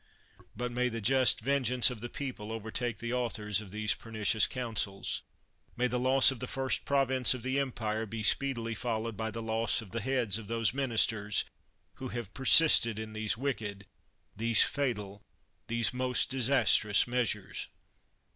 [0.55, 5.21] But may the just vengeance of the people overtake the authors of these pernicious counsels!
[5.77, 9.43] May the loss of the first province of the empire be speedily followed by the
[9.43, 11.45] loss of the heads of those minis ters
[11.97, 13.85] who have persisted in these wicked,
[14.35, 15.21] these fatal,
[15.67, 17.67] these most disastrous measures!